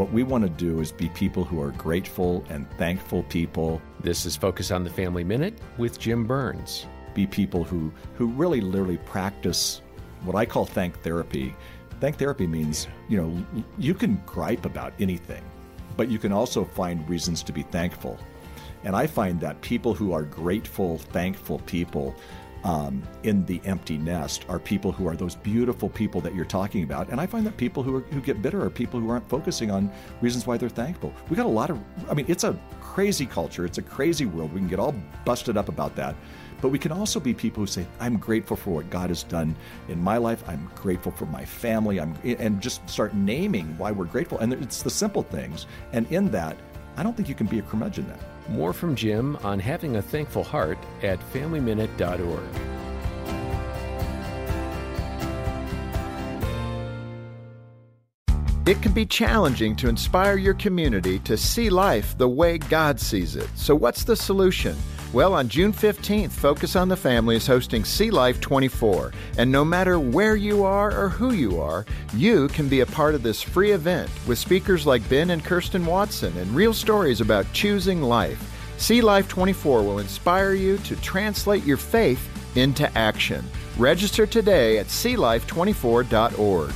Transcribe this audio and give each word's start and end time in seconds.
What 0.00 0.14
we 0.14 0.22
want 0.22 0.44
to 0.44 0.48
do 0.48 0.80
is 0.80 0.92
be 0.92 1.10
people 1.10 1.44
who 1.44 1.60
are 1.60 1.72
grateful 1.72 2.42
and 2.48 2.66
thankful 2.78 3.22
people. 3.24 3.82
This 4.02 4.24
is 4.24 4.34
Focus 4.34 4.70
on 4.70 4.82
the 4.82 4.88
Family 4.88 5.22
Minute 5.22 5.58
with 5.76 5.98
Jim 5.98 6.24
Burns. 6.26 6.86
Be 7.12 7.26
people 7.26 7.64
who, 7.64 7.92
who 8.14 8.28
really 8.28 8.62
literally 8.62 8.96
practice 8.96 9.82
what 10.22 10.36
I 10.36 10.46
call 10.46 10.64
thank 10.64 10.98
therapy. 11.02 11.54
Thank 12.00 12.16
therapy 12.16 12.46
means, 12.46 12.88
you 13.10 13.20
know, 13.20 13.62
you 13.76 13.92
can 13.92 14.22
gripe 14.24 14.64
about 14.64 14.94
anything, 15.00 15.44
but 15.98 16.08
you 16.08 16.18
can 16.18 16.32
also 16.32 16.64
find 16.64 17.06
reasons 17.06 17.42
to 17.42 17.52
be 17.52 17.64
thankful. 17.64 18.18
And 18.84 18.96
I 18.96 19.06
find 19.06 19.38
that 19.40 19.60
people 19.60 19.92
who 19.92 20.14
are 20.14 20.22
grateful, 20.22 20.96
thankful 20.96 21.58
people 21.66 22.16
um, 22.64 23.02
in 23.22 23.44
the 23.46 23.60
empty 23.64 23.96
nest 23.96 24.44
are 24.48 24.58
people 24.58 24.92
who 24.92 25.08
are 25.08 25.16
those 25.16 25.34
beautiful 25.34 25.88
people 25.88 26.20
that 26.20 26.34
you're 26.34 26.44
talking 26.44 26.84
about. 26.84 27.08
And 27.08 27.20
I 27.20 27.26
find 27.26 27.46
that 27.46 27.56
people 27.56 27.82
who, 27.82 27.96
are, 27.96 28.00
who 28.00 28.20
get 28.20 28.42
bitter 28.42 28.62
are 28.62 28.70
people 28.70 29.00
who 29.00 29.10
aren't 29.10 29.28
focusing 29.28 29.70
on 29.70 29.90
reasons 30.20 30.46
why 30.46 30.56
they're 30.56 30.68
thankful. 30.68 31.12
We 31.28 31.36
got 31.36 31.46
a 31.46 31.48
lot 31.48 31.70
of, 31.70 31.78
I 32.10 32.14
mean, 32.14 32.26
it's 32.28 32.44
a 32.44 32.58
crazy 32.80 33.26
culture, 33.26 33.64
it's 33.64 33.78
a 33.78 33.82
crazy 33.82 34.26
world. 34.26 34.52
We 34.52 34.60
can 34.60 34.68
get 34.68 34.78
all 34.78 34.94
busted 35.24 35.56
up 35.56 35.68
about 35.68 35.96
that. 35.96 36.14
But 36.60 36.68
we 36.68 36.78
can 36.78 36.92
also 36.92 37.20
be 37.20 37.32
people 37.32 37.62
who 37.62 37.66
say, 37.66 37.86
I'm 38.00 38.18
grateful 38.18 38.56
for 38.56 38.70
what 38.70 38.90
God 38.90 39.08
has 39.08 39.22
done 39.22 39.56
in 39.88 40.02
my 40.02 40.18
life. 40.18 40.46
I'm 40.46 40.70
grateful 40.74 41.10
for 41.10 41.24
my 41.26 41.44
family. 41.44 41.98
I'm, 41.98 42.14
and 42.22 42.60
just 42.60 42.86
start 42.88 43.14
naming 43.14 43.78
why 43.78 43.92
we're 43.92 44.04
grateful. 44.04 44.38
And 44.38 44.52
it's 44.52 44.82
the 44.82 44.90
simple 44.90 45.22
things. 45.22 45.66
And 45.92 46.06
in 46.12 46.30
that, 46.32 46.58
I 46.98 47.02
don't 47.02 47.16
think 47.16 47.30
you 47.30 47.34
can 47.34 47.46
be 47.46 47.60
a 47.60 47.62
curmudgeon 47.62 48.06
then. 48.08 48.18
More 48.48 48.72
from 48.72 48.94
Jim 48.94 49.36
on 49.42 49.60
having 49.60 49.96
a 49.96 50.02
thankful 50.02 50.44
heart 50.44 50.78
at 51.02 51.20
FamilyMinute.org. 51.32 52.70
It 58.66 58.82
can 58.82 58.92
be 58.92 59.06
challenging 59.06 59.74
to 59.76 59.88
inspire 59.88 60.36
your 60.36 60.54
community 60.54 61.18
to 61.20 61.36
see 61.36 61.70
life 61.70 62.16
the 62.16 62.28
way 62.28 62.58
God 62.58 63.00
sees 63.00 63.34
it. 63.34 63.48
So, 63.56 63.74
what's 63.74 64.04
the 64.04 64.14
solution? 64.14 64.76
Well, 65.12 65.34
on 65.34 65.48
June 65.48 65.72
15th, 65.72 66.30
Focus 66.30 66.76
on 66.76 66.88
the 66.88 66.96
Family 66.96 67.34
is 67.34 67.44
hosting 67.44 67.84
See 67.84 68.12
Life 68.12 68.40
24. 68.40 69.10
And 69.38 69.50
no 69.50 69.64
matter 69.64 69.98
where 69.98 70.36
you 70.36 70.62
are 70.62 70.96
or 70.96 71.08
who 71.08 71.32
you 71.32 71.60
are, 71.60 71.84
you 72.14 72.46
can 72.46 72.68
be 72.68 72.78
a 72.78 72.86
part 72.86 73.16
of 73.16 73.24
this 73.24 73.42
free 73.42 73.72
event 73.72 74.08
with 74.28 74.38
speakers 74.38 74.86
like 74.86 75.08
Ben 75.08 75.30
and 75.30 75.44
Kirsten 75.44 75.84
Watson 75.84 76.36
and 76.38 76.54
real 76.54 76.72
stories 76.72 77.20
about 77.20 77.52
choosing 77.52 78.02
life. 78.02 78.40
See 78.78 79.00
Life 79.00 79.26
24 79.26 79.82
will 79.82 79.98
inspire 79.98 80.52
you 80.52 80.78
to 80.78 80.94
translate 81.00 81.64
your 81.64 81.76
faith 81.76 82.24
into 82.56 82.96
action. 82.96 83.44
Register 83.78 84.26
today 84.26 84.78
at 84.78 84.86
seelife24.org. 84.86 86.72